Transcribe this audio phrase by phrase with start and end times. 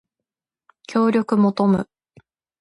[0.87, 1.87] 協力求む